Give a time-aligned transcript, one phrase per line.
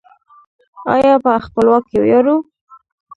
[0.93, 2.35] آیا په خپلواکۍ ویاړو؟